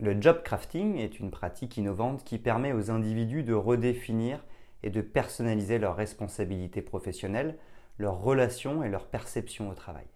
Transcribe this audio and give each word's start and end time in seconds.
Le 0.00 0.20
job 0.20 0.42
crafting 0.42 0.96
est 0.96 1.20
une 1.20 1.30
pratique 1.30 1.76
innovante 1.76 2.24
qui 2.24 2.38
permet 2.38 2.72
aux 2.72 2.90
individus 2.90 3.44
de 3.44 3.54
redéfinir 3.54 4.44
et 4.82 4.90
de 4.90 5.00
personnaliser 5.00 5.78
leurs 5.78 5.94
responsabilités 5.94 6.82
professionnelles, 6.82 7.56
leurs 7.98 8.20
relations 8.20 8.82
et 8.82 8.88
leur 8.88 9.06
perception 9.06 9.70
au 9.70 9.74
travail. 9.74 10.06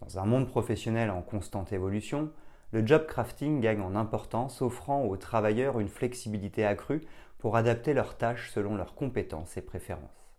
Dans 0.00 0.18
un 0.18 0.26
monde 0.26 0.46
professionnel 0.46 1.10
en 1.10 1.22
constante 1.22 1.72
évolution, 1.72 2.30
le 2.72 2.86
job 2.86 3.06
crafting 3.06 3.60
gagne 3.60 3.80
en 3.80 3.94
importance, 3.94 4.60
offrant 4.60 5.04
aux 5.04 5.16
travailleurs 5.16 5.80
une 5.80 5.88
flexibilité 5.88 6.66
accrue 6.66 7.00
pour 7.38 7.56
adapter 7.56 7.94
leurs 7.94 8.18
tâches 8.18 8.50
selon 8.50 8.76
leurs 8.76 8.94
compétences 8.94 9.56
et 9.56 9.62
préférences. 9.62 10.34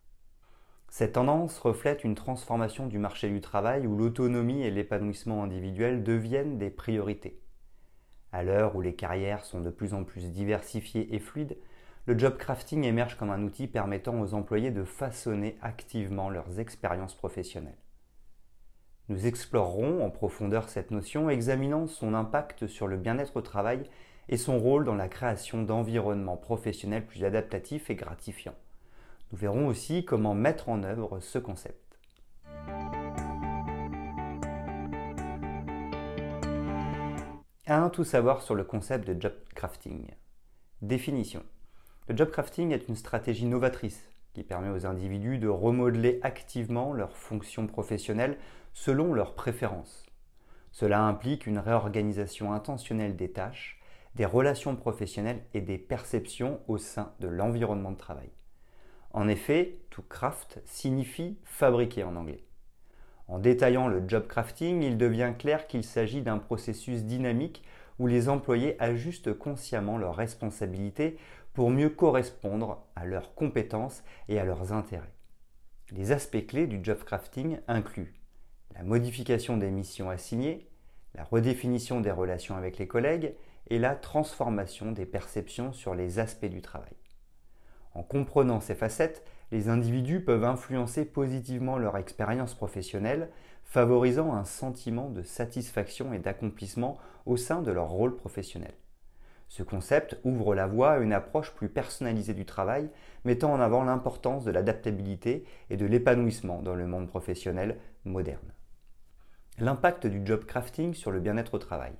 Cette 0.90 1.14
tendance 1.14 1.58
reflète 1.58 2.04
une 2.04 2.16
transformation 2.16 2.86
du 2.86 3.00
marché 3.00 3.28
du 3.30 3.42
travail 3.42 3.88
où 3.88 3.98
l'autonomie 3.98 4.62
et 4.62 4.72
l'épanouissement 4.72 5.44
individuel 5.44 6.04
deviennent 6.04 6.60
des 6.60 6.70
priorités. 6.70 7.42
À 8.36 8.44
l'heure 8.44 8.76
où 8.76 8.82
les 8.82 8.96
carrières 8.96 9.46
sont 9.46 9.62
de 9.62 9.70
plus 9.70 9.94
en 9.94 10.04
plus 10.04 10.30
diversifiées 10.30 11.16
et 11.16 11.20
fluides, 11.20 11.56
le 12.06 12.20
job 12.20 12.36
crafting 12.36 12.84
émerge 12.84 13.16
comme 13.16 13.30
un 13.30 13.42
outil 13.42 13.66
permettant 13.66 14.20
aux 14.20 14.34
employés 14.34 14.72
de 14.72 14.84
façonner 14.84 15.58
activement 15.62 16.30
leurs 16.30 16.60
expériences 16.60 17.16
professionnelles. 17.16 17.78
Nous 19.08 19.26
explorerons 19.26 20.04
en 20.04 20.10
profondeur 20.10 20.68
cette 20.68 20.92
notion, 20.92 21.30
examinant 21.30 21.88
son 21.88 22.14
impact 22.14 22.68
sur 22.68 22.88
le 22.88 22.98
bien-être 22.98 23.38
au 23.38 23.42
travail 23.42 23.84
et 24.28 24.36
son 24.36 24.60
rôle 24.60 24.84
dans 24.84 24.96
la 24.96 25.08
création 25.08 25.64
d'environnements 25.64 26.36
professionnels 26.36 27.06
plus 27.06 27.24
adaptatifs 27.24 27.90
et 27.90 27.96
gratifiants. 27.96 28.56
Nous 29.32 29.38
verrons 29.38 29.68
aussi 29.68 30.04
comment 30.04 30.34
mettre 30.36 30.68
en 30.68 30.84
œuvre 30.84 31.22
ce 31.22 31.40
concept. 31.40 31.85
Un 37.68 37.90
tout 37.90 38.04
savoir 38.04 38.44
sur 38.44 38.54
le 38.54 38.64
concept 38.64 39.08
de 39.08 39.20
job 39.20 39.34
crafting. 39.56 40.12
Définition. 40.84 41.42
Le 42.08 42.16
job 42.16 42.30
crafting 42.30 42.72
est 42.72 42.88
une 42.88 42.96
stratégie 42.96 43.48
novatrice 43.48 44.08
qui 44.34 44.44
permet 44.44 44.70
aux 44.70 44.86
individus 44.86 45.40
de 45.40 45.48
remodeler 45.48 46.20
activement 46.22 46.94
leurs 46.94 47.18
fonctions 47.18 47.66
professionnelles 47.66 48.38
selon 48.74 49.16
leurs 49.16 49.34
préférences. 49.34 50.06
Cela 50.72 51.02
implique 51.02 51.48
une 51.48 51.58
réorganisation 51.58 52.54
intentionnelle 52.54 53.16
des 53.16 53.32
tâches, 53.32 53.82
des 54.14 54.26
relations 54.26 54.76
professionnelles 54.76 55.42
et 55.56 55.62
des 55.62 55.80
perceptions 55.80 56.60
au 56.68 56.78
sein 56.78 57.14
de 57.20 57.28
l'environnement 57.28 57.94
de 57.94 57.98
travail. 57.98 58.30
En 59.10 59.28
effet, 59.28 59.80
to 59.90 60.04
craft 60.04 60.62
signifie 60.66 61.40
fabriquer 61.44 62.04
en 62.04 62.16
anglais. 62.16 62.45
En 63.28 63.40
détaillant 63.40 63.88
le 63.88 64.04
job 64.08 64.28
crafting, 64.28 64.84
il 64.84 64.98
devient 64.98 65.34
clair 65.38 65.68
qu'il 65.68 65.84
s'agit 65.84 66.22
d'un 66.22 66.38
processus 66.38 67.04
dynamique 67.04 67.64
où 67.98 68.08
les 68.08 68.30
employés 68.30 68.76
ajustent 68.80 69.34
consciemment 69.34 69.98
leurs 69.98 70.16
responsabilités 70.16 71.18
pour 71.54 71.70
mieux 71.70 71.90
correspondre 71.90 72.86
à 72.96 73.06
leurs 73.06 73.34
compétences 73.34 74.04
et 74.28 74.40
à 74.40 74.46
leurs 74.46 74.74
intérêts. 74.74 75.14
Les 75.92 76.12
aspects 76.12 76.46
clés 76.46 76.68
du 76.68 76.80
job 76.84 77.04
crafting 77.04 77.60
incluent 77.68 78.14
la 78.76 78.84
modification 78.84 79.56
des 79.56 79.72
missions 79.72 80.10
assignées, 80.10 80.68
la 81.16 81.24
redéfinition 81.24 82.02
des 82.02 82.12
relations 82.12 82.58
avec 82.58 82.78
les 82.78 82.88
collègues 82.88 83.34
et 83.70 83.80
la 83.80 83.96
transformation 83.96 84.92
des 84.92 85.06
perceptions 85.06 85.72
sur 85.72 85.96
les 85.96 86.20
aspects 86.20 86.46
du 86.46 86.62
travail. 86.62 86.94
En 87.96 88.04
comprenant 88.04 88.60
ces 88.60 88.76
facettes, 88.76 89.24
les 89.52 89.70
individus 89.70 90.20
peuvent 90.20 90.44
influencer 90.44 91.06
positivement 91.06 91.78
leur 91.78 91.98
expérience 91.98 92.54
professionnelle, 92.54 93.30
favorisant 93.64 94.34
un 94.36 94.44
sentiment 94.44 95.10
de 95.10 95.24
satisfaction 95.24 96.14
et 96.14 96.20
d'accomplissement 96.20 96.98
au 97.26 97.38
sein 97.38 97.62
de 97.62 97.72
leur 97.72 97.90
rôle 97.90 98.16
professionnel. 98.16 98.74
Ce 99.48 99.64
concept 99.64 100.20
ouvre 100.24 100.56
la 100.56 100.68
voie 100.68 100.94
à 100.94 100.98
une 101.00 101.14
approche 101.14 101.52
plus 101.52 101.70
personnalisée 101.70 102.34
du 102.34 102.46
travail, 102.46 102.90
mettant 103.24 103.54
en 103.54 103.62
avant 103.62 103.84
l'importance 103.84 104.44
de 104.44 104.52
l'adaptabilité 104.52 105.46
et 105.70 105.78
de 105.78 105.86
l'épanouissement 105.86 106.62
dans 106.62 106.76
le 106.76 106.88
monde 106.88 107.08
professionnel 107.08 107.78
moderne. 108.04 108.54
L'impact 109.58 110.08
du 110.08 110.26
job 110.26 110.46
crafting 110.46 110.94
sur 110.94 111.12
le 111.12 111.22
bien-être 111.22 111.54
au 111.54 111.60
travail. 111.60 111.94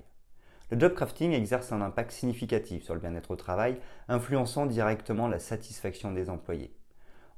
Le 0.70 0.80
job 0.80 0.94
crafting 0.94 1.32
exerce 1.32 1.70
un 1.70 1.80
impact 1.80 2.10
significatif 2.10 2.82
sur 2.82 2.94
le 2.94 3.00
bien-être 3.00 3.30
au 3.30 3.36
travail, 3.36 3.78
influençant 4.08 4.66
directement 4.66 5.28
la 5.28 5.38
satisfaction 5.38 6.10
des 6.10 6.28
employés. 6.28 6.74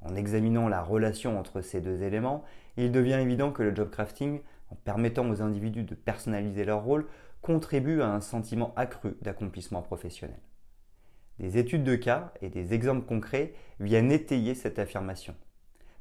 En 0.01 0.15
examinant 0.15 0.67
la 0.69 0.83
relation 0.83 1.39
entre 1.39 1.61
ces 1.61 1.83
deux 1.83 2.03
éléments, 2.03 2.43
il 2.79 2.91
devient 2.91 3.19
évident 3.21 3.53
que 3.53 3.63
le 3.63 3.75
job 3.75 3.91
crafting, 3.91 4.41
en 4.71 4.77
permettant 4.77 5.29
aux 5.29 5.43
individus 5.43 5.83
de 5.83 5.95
personnaliser 5.95 6.65
leur 6.65 6.83
rôle, 6.83 7.07
contribue 7.43 8.01
à 8.01 8.09
un 8.09 8.23
sentiment 8.23 8.73
accru 8.77 9.17
d'accomplissement 9.21 9.83
professionnel. 9.83 10.41
Des 11.39 11.59
études 11.59 11.85
de 11.85 11.97
cas 11.97 12.33
et 12.41 12.49
des 12.49 12.73
exemples 12.73 13.07
concrets 13.07 13.53
viennent 13.79 14.11
étayer 14.11 14.55
cette 14.55 14.79
affirmation. 14.79 15.37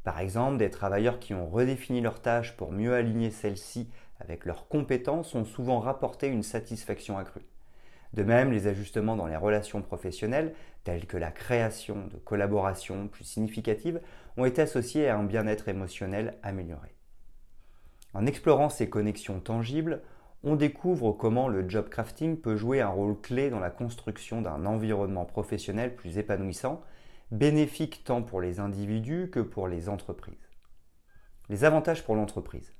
Par 0.04 0.20
exemple, 0.20 0.58
des 0.58 0.70
travailleurs 0.70 1.20
qui 1.20 1.34
ont 1.34 1.50
redéfini 1.50 2.00
leurs 2.00 2.22
tâches 2.22 2.56
pour 2.56 2.72
mieux 2.72 2.94
aligner 2.94 3.32
celles-ci 3.32 3.90
avec 4.19 4.45
leurs 4.45 4.67
compétences 4.67 5.35
ont 5.35 5.45
souvent 5.45 5.79
rapporté 5.79 6.28
une 6.28 6.44
satisfaction 6.44 7.17
accrue. 7.17 7.45
De 8.13 8.23
même, 8.23 8.51
les 8.51 8.67
ajustements 8.67 9.16
dans 9.16 9.28
les 9.28 9.35
relations 9.35 9.81
professionnelles, 9.81 10.53
tels 10.83 11.05
que 11.05 11.17
la 11.17 11.31
création 11.31 12.07
de 12.07 12.17
collaborations 12.17 13.07
plus 13.07 13.25
significatives, 13.25 14.01
ont 14.38 14.45
été 14.45 14.61
associés 14.61 15.09
à 15.09 15.17
un 15.17 15.23
bien-être 15.23 15.67
émotionnel 15.67 16.38
amélioré. 16.41 16.95
En 18.13 18.25
explorant 18.25 18.69
ces 18.69 18.89
connexions 18.89 19.39
tangibles, 19.39 20.01
on 20.44 20.55
découvre 20.55 21.11
comment 21.11 21.47
le 21.49 21.67
job 21.67 21.89
crafting 21.89 22.39
peut 22.39 22.55
jouer 22.55 22.79
un 22.81 22.89
rôle 22.89 23.19
clé 23.19 23.49
dans 23.49 23.59
la 23.59 23.69
construction 23.69 24.41
d'un 24.41 24.66
environnement 24.66 25.25
professionnel 25.25 25.95
plus 25.95 26.17
épanouissant, 26.17 26.81
bénéfique 27.31 28.03
tant 28.05 28.22
pour 28.22 28.39
les 28.39 28.59
individus 28.59 29.29
que 29.31 29.41
pour 29.41 29.67
les 29.67 29.89
entreprises. 29.89 30.35
Les 31.49 31.66
avantages 31.66 32.03
pour 32.03 32.16
l'entreprise. 32.16 32.77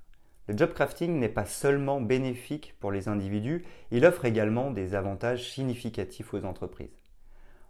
Le 0.48 0.56
job 0.56 0.74
crafting 0.74 1.20
n'est 1.20 1.28
pas 1.28 1.46
seulement 1.46 2.00
bénéfique 2.00 2.76
pour 2.80 2.92
les 2.92 3.10
individus, 3.10 3.66
il 3.92 4.06
offre 4.06 4.24
également 4.24 4.72
des 4.72 4.96
avantages 4.96 5.52
significatifs 5.52 6.34
aux 6.34 6.46
entreprises. 6.46 7.04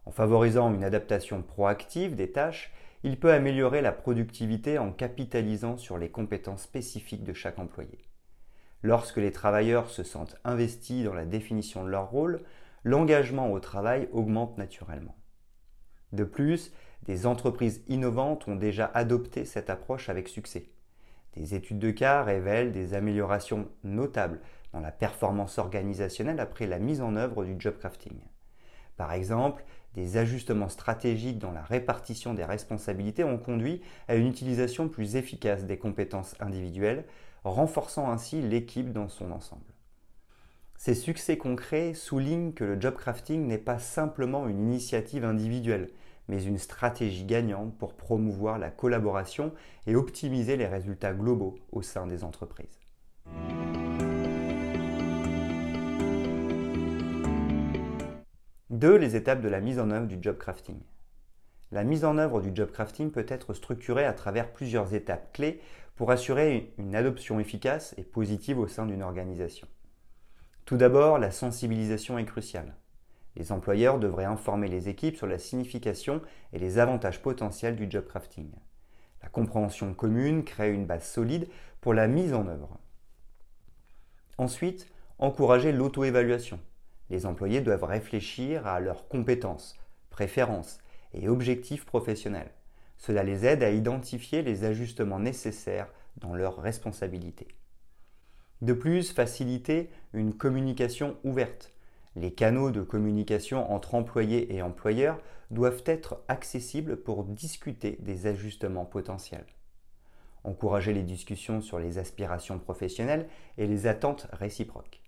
En 0.05 0.11
favorisant 0.11 0.73
une 0.73 0.83
adaptation 0.83 1.41
proactive 1.41 2.15
des 2.15 2.31
tâches, 2.31 2.71
il 3.03 3.19
peut 3.19 3.33
améliorer 3.33 3.81
la 3.81 3.91
productivité 3.91 4.77
en 4.77 4.91
capitalisant 4.91 5.77
sur 5.77 5.97
les 5.97 6.09
compétences 6.09 6.63
spécifiques 6.63 7.23
de 7.23 7.33
chaque 7.33 7.59
employé. 7.59 7.97
Lorsque 8.83 9.17
les 9.17 9.31
travailleurs 9.31 9.89
se 9.89 10.03
sentent 10.03 10.37
investis 10.43 11.03
dans 11.03 11.13
la 11.13 11.25
définition 11.25 11.83
de 11.83 11.89
leur 11.89 12.11
rôle, 12.11 12.41
l'engagement 12.83 13.51
au 13.51 13.59
travail 13.59 14.07
augmente 14.11 14.57
naturellement. 14.57 15.15
De 16.13 16.23
plus, 16.23 16.71
des 17.03 17.25
entreprises 17.25 17.83
innovantes 17.87 18.47
ont 18.47 18.55
déjà 18.55 18.85
adopté 18.93 19.45
cette 19.45 19.69
approche 19.69 20.09
avec 20.09 20.27
succès. 20.27 20.69
Des 21.37 21.53
études 21.53 21.77
de 21.77 21.91
cas 21.91 22.23
révèlent 22.23 22.71
des 22.71 22.95
améliorations 22.95 23.69
notables 23.83 24.39
dans 24.73 24.79
la 24.79 24.91
performance 24.91 25.59
organisationnelle 25.59 26.39
après 26.39 26.65
la 26.65 26.79
mise 26.79 26.99
en 26.99 27.15
œuvre 27.15 27.45
du 27.45 27.55
job 27.59 27.77
crafting. 27.77 28.17
Par 28.95 29.13
exemple, 29.13 29.63
des 29.93 30.17
ajustements 30.17 30.67
stratégiques 30.67 31.37
dans 31.37 31.51
la 31.51 31.61
répartition 31.61 32.33
des 32.33 32.43
responsabilités 32.43 33.23
ont 33.23 33.37
conduit 33.37 33.81
à 34.07 34.15
une 34.15 34.27
utilisation 34.27 34.89
plus 34.89 35.15
efficace 35.15 35.65
des 35.65 35.77
compétences 35.77 36.35
individuelles, 36.39 37.05
renforçant 37.43 38.09
ainsi 38.09 38.41
l'équipe 38.41 38.91
dans 38.91 39.07
son 39.07 39.31
ensemble. 39.31 39.61
Ces 40.75 40.95
succès 40.95 41.37
concrets 41.37 41.93
soulignent 41.93 42.53
que 42.53 42.63
le 42.63 42.81
job 42.81 42.95
crafting 42.95 43.45
n'est 43.45 43.57
pas 43.59 43.77
simplement 43.77 44.47
une 44.47 44.59
initiative 44.59 45.23
individuelle, 45.23 45.89
mais 46.27 46.43
une 46.43 46.57
stratégie 46.57 47.25
gagnante 47.25 47.77
pour 47.77 47.93
promouvoir 47.93 48.59
la 48.59 48.69
collaboration 48.69 49.53
et 49.85 49.95
optimiser 49.95 50.57
les 50.57 50.67
résultats 50.67 51.13
globaux 51.13 51.55
au 51.71 51.81
sein 51.81 52.07
des 52.07 52.23
entreprises. 52.23 52.79
Deux, 58.69 58.95
les 58.95 59.15
étapes 59.15 59.41
de 59.41 59.49
la 59.49 59.61
mise 59.61 59.79
en 59.79 59.89
œuvre 59.89 60.07
du 60.07 60.17
job 60.21 60.37
crafting. 60.37 60.79
La 61.71 61.83
mise 61.83 62.05
en 62.05 62.17
œuvre 62.17 62.41
du 62.41 62.51
job 62.53 62.71
crafting 62.71 63.11
peut 63.11 63.25
être 63.27 63.53
structurée 63.53 64.05
à 64.05 64.13
travers 64.13 64.53
plusieurs 64.53 64.93
étapes 64.93 65.33
clés 65.33 65.61
pour 65.95 66.11
assurer 66.11 66.73
une 66.77 66.95
adoption 66.95 67.39
efficace 67.39 67.95
et 67.97 68.03
positive 68.03 68.59
au 68.59 68.67
sein 68.67 68.85
d'une 68.85 69.01
organisation. 69.01 69.67
Tout 70.65 70.77
d'abord, 70.77 71.17
la 71.17 71.31
sensibilisation 71.31 72.17
est 72.19 72.25
cruciale. 72.25 72.75
Les 73.37 73.51
employeurs 73.51 73.99
devraient 73.99 74.25
informer 74.25 74.67
les 74.67 74.89
équipes 74.89 75.15
sur 75.15 75.27
la 75.27 75.37
signification 75.37 76.21
et 76.53 76.59
les 76.59 76.79
avantages 76.79 77.21
potentiels 77.21 77.75
du 77.75 77.85
job 77.87 78.07
crafting. 78.07 78.49
La 79.21 79.29
compréhension 79.29 79.93
commune 79.93 80.43
crée 80.43 80.73
une 80.73 80.87
base 80.87 81.07
solide 81.07 81.47
pour 81.79 81.93
la 81.93 82.07
mise 82.07 82.33
en 82.33 82.47
œuvre. 82.47 82.79
Ensuite, 84.39 84.87
encourager 85.19 85.71
l'auto-évaluation. 85.71 86.59
Les 87.11 87.27
employés 87.27 87.61
doivent 87.61 87.83
réfléchir 87.83 88.65
à 88.65 88.79
leurs 88.79 89.07
compétences, 89.07 89.77
préférences 90.09 90.79
et 91.13 91.29
objectifs 91.29 91.85
professionnels. 91.85 92.51
Cela 92.97 93.23
les 93.23 93.45
aide 93.45 93.61
à 93.61 93.69
identifier 93.69 94.41
les 94.41 94.63
ajustements 94.63 95.19
nécessaires 95.19 95.93
dans 96.17 96.33
leurs 96.33 96.57
responsabilités. 96.57 97.49
De 98.63 98.73
plus, 98.73 99.11
faciliter 99.11 99.91
une 100.13 100.33
communication 100.33 101.17
ouverte. 101.23 101.71
Les 102.19 102.31
canaux 102.31 102.71
de 102.71 102.81
communication 102.81 103.71
entre 103.71 103.93
employés 103.93 104.51
et 104.55 104.63
employeurs 104.63 105.19
doivent 105.51 105.83
être 105.85 106.23
accessibles 106.27 106.97
pour 106.97 107.23
discuter 107.23 107.99
des 108.01 108.25
ajustements 108.25 108.85
potentiels. 108.85 109.45
Encourager 110.43 110.93
les 110.93 111.03
discussions 111.03 111.61
sur 111.61 111.77
les 111.77 111.99
aspirations 111.99 112.57
professionnelles 112.57 113.27
et 113.59 113.67
les 113.67 113.85
attentes 113.85 114.25
réciproques. 114.33 115.03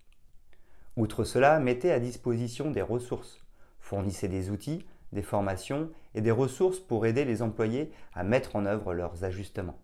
Outre 0.98 1.24
cela, 1.24 1.58
mettez 1.58 1.92
à 1.92 2.00
disposition 2.00 2.70
des 2.70 2.84
ressources. 2.84 3.44
Fournissez 3.80 4.28
des 4.28 4.52
outils, 4.52 4.86
des 5.12 5.24
formations 5.24 5.90
et 6.14 6.22
des 6.22 6.30
ressources 6.30 6.80
pour 6.80 7.08
aider 7.08 7.26
les 7.26 7.42
employés 7.42 7.92
à 8.14 8.24
mettre 8.24 8.56
en 8.56 8.68
œuvre 8.68 8.94
leurs 8.94 9.24
ajustements. 9.24 9.80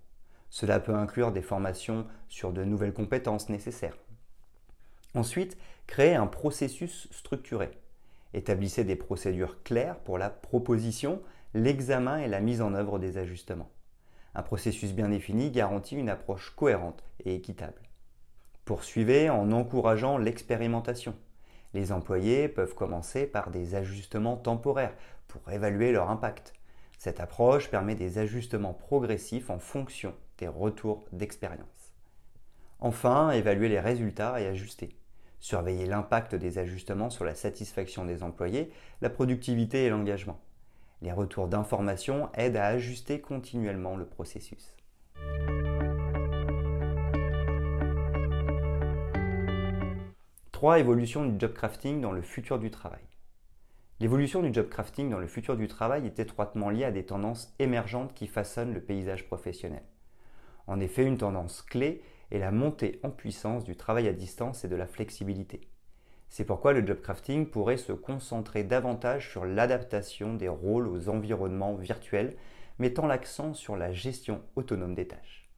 Cela 0.51 0.79
peut 0.79 0.93
inclure 0.93 1.31
des 1.31 1.41
formations 1.41 2.05
sur 2.27 2.53
de 2.53 2.63
nouvelles 2.63 2.93
compétences 2.93 3.49
nécessaires. 3.49 3.97
Ensuite, 5.15 5.57
créez 5.87 6.15
un 6.15 6.27
processus 6.27 7.07
structuré. 7.11 7.71
Établissez 8.33 8.83
des 8.83 8.97
procédures 8.97 9.63
claires 9.63 9.97
pour 9.99 10.17
la 10.17 10.29
proposition, 10.29 11.21
l'examen 11.53 12.17
et 12.17 12.27
la 12.27 12.41
mise 12.41 12.61
en 12.61 12.73
œuvre 12.73 12.99
des 12.99 13.17
ajustements. 13.17 13.69
Un 14.35 14.43
processus 14.43 14.91
bien 14.91 15.07
défini 15.07 15.51
garantit 15.51 15.95
une 15.95 16.09
approche 16.09 16.53
cohérente 16.53 17.01
et 17.23 17.33
équitable. 17.33 17.81
Poursuivez 18.65 19.29
en 19.29 19.53
encourageant 19.53 20.17
l'expérimentation. 20.17 21.15
Les 21.73 21.93
employés 21.93 22.49
peuvent 22.49 22.75
commencer 22.75 23.25
par 23.25 23.51
des 23.51 23.75
ajustements 23.75 24.35
temporaires 24.35 24.95
pour 25.29 25.49
évaluer 25.49 25.93
leur 25.93 26.09
impact. 26.09 26.53
Cette 26.97 27.21
approche 27.21 27.69
permet 27.69 27.95
des 27.95 28.17
ajustements 28.17 28.73
progressifs 28.73 29.49
en 29.49 29.59
fonction 29.59 30.13
des 30.39 30.47
retours 30.47 31.05
d'expérience. 31.13 31.93
Enfin, 32.79 33.31
évaluer 33.31 33.69
les 33.69 33.79
résultats 33.79 34.41
et 34.41 34.47
ajuster. 34.47 34.89
Surveiller 35.39 35.85
l'impact 35.85 36.35
des 36.35 36.57
ajustements 36.57 37.09
sur 37.09 37.25
la 37.25 37.35
satisfaction 37.35 38.05
des 38.05 38.23
employés, 38.23 38.71
la 39.01 39.09
productivité 39.09 39.85
et 39.85 39.89
l'engagement. 39.89 40.39
Les 41.01 41.11
retours 41.11 41.47
d'information 41.47 42.29
aident 42.33 42.57
à 42.57 42.67
ajuster 42.67 43.21
continuellement 43.21 43.95
le 43.95 44.05
processus. 44.05 44.75
3. 50.51 50.79
Évolution 50.79 51.25
du 51.25 51.39
job 51.39 51.53
crafting 51.53 52.01
dans 52.01 52.13
le 52.13 52.21
futur 52.21 52.57
du 52.57 52.71
travail. 52.71 53.03
L'évolution 53.99 54.41
du 54.41 54.53
job 54.53 54.67
crafting 54.67 55.09
dans 55.09 55.19
le 55.19 55.27
futur 55.27 55.57
du 55.57 55.67
travail 55.67 56.05
est 56.05 56.17
étroitement 56.17 56.69
liée 56.69 56.85
à 56.85 56.91
des 56.91 57.05
tendances 57.05 57.53
émergentes 57.59 58.13
qui 58.13 58.25
façonnent 58.25 58.73
le 58.73 58.81
paysage 58.81 59.27
professionnel. 59.27 59.83
En 60.67 60.79
effet, 60.79 61.05
une 61.05 61.17
tendance 61.17 61.61
clé 61.61 62.01
est 62.31 62.39
la 62.39 62.51
montée 62.51 62.99
en 63.03 63.09
puissance 63.09 63.63
du 63.63 63.75
travail 63.75 64.07
à 64.07 64.13
distance 64.13 64.63
et 64.65 64.67
de 64.67 64.75
la 64.75 64.87
flexibilité. 64.87 65.61
C'est 66.29 66.45
pourquoi 66.45 66.73
le 66.73 66.85
job 66.85 66.99
crafting 67.01 67.45
pourrait 67.45 67.77
se 67.77 67.93
concentrer 67.93 68.63
davantage 68.63 69.29
sur 69.29 69.45
l'adaptation 69.45 70.33
des 70.33 70.49
rôles 70.49 70.87
aux 70.87 71.09
environnements 71.09 71.75
virtuels, 71.75 72.35
mettant 72.79 73.07
l'accent 73.07 73.53
sur 73.53 73.77
la 73.77 73.93
gestion 73.93 74.41
autonome 74.55 74.95
des 74.95 75.07
tâches. 75.07 75.49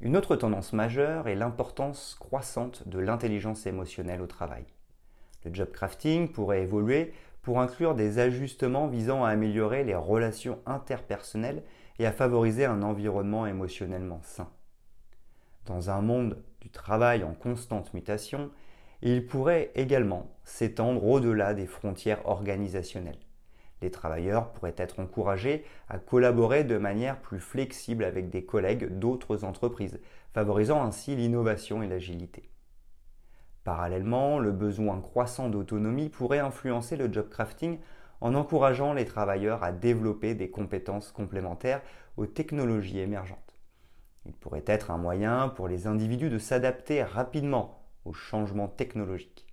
Une 0.00 0.16
autre 0.16 0.36
tendance 0.36 0.72
majeure 0.72 1.26
est 1.26 1.34
l'importance 1.34 2.16
croissante 2.20 2.86
de 2.86 3.00
l'intelligence 3.00 3.66
émotionnelle 3.66 4.22
au 4.22 4.28
travail. 4.28 4.64
Le 5.44 5.52
job 5.52 5.72
crafting 5.72 6.30
pourrait 6.30 6.62
évoluer 6.62 7.12
pour 7.42 7.60
inclure 7.60 7.94
des 7.94 8.18
ajustements 8.18 8.86
visant 8.86 9.24
à 9.24 9.30
améliorer 9.30 9.82
les 9.82 9.96
relations 9.96 10.60
interpersonnelles 10.66 11.64
et 11.98 12.06
à 12.06 12.12
favoriser 12.12 12.64
un 12.64 12.82
environnement 12.82 13.46
émotionnellement 13.46 14.20
sain. 14.22 14.48
Dans 15.66 15.90
un 15.90 16.00
monde 16.00 16.42
du 16.60 16.70
travail 16.70 17.24
en 17.24 17.34
constante 17.34 17.92
mutation, 17.94 18.50
il 19.02 19.26
pourrait 19.26 19.70
également 19.74 20.30
s'étendre 20.44 21.04
au-delà 21.04 21.54
des 21.54 21.66
frontières 21.66 22.26
organisationnelles. 22.26 23.18
Les 23.80 23.90
travailleurs 23.90 24.52
pourraient 24.52 24.74
être 24.76 24.98
encouragés 24.98 25.64
à 25.88 25.98
collaborer 25.98 26.64
de 26.64 26.78
manière 26.78 27.20
plus 27.20 27.38
flexible 27.38 28.02
avec 28.02 28.28
des 28.28 28.44
collègues 28.44 28.98
d'autres 28.98 29.44
entreprises, 29.44 30.00
favorisant 30.34 30.82
ainsi 30.82 31.14
l'innovation 31.14 31.82
et 31.82 31.86
l'agilité. 31.86 32.50
Parallèlement, 33.62 34.38
le 34.38 34.50
besoin 34.50 35.00
croissant 35.00 35.48
d'autonomie 35.48 36.08
pourrait 36.08 36.38
influencer 36.38 36.96
le 36.96 37.12
job 37.12 37.28
crafting 37.28 37.78
en 38.20 38.34
encourageant 38.34 38.94
les 38.94 39.04
travailleurs 39.04 39.62
à 39.62 39.72
développer 39.72 40.34
des 40.34 40.50
compétences 40.50 41.12
complémentaires 41.12 41.82
aux 42.16 42.26
technologies 42.26 42.98
émergentes. 42.98 43.57
Il 44.28 44.34
pourrait 44.34 44.64
être 44.66 44.90
un 44.90 44.98
moyen 44.98 45.48
pour 45.48 45.68
les 45.68 45.86
individus 45.86 46.28
de 46.28 46.38
s'adapter 46.38 47.02
rapidement 47.02 47.82
aux 48.04 48.12
changements 48.12 48.68
technologiques. 48.68 49.47